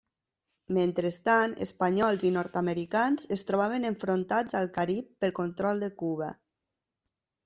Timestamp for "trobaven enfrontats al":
3.49-4.71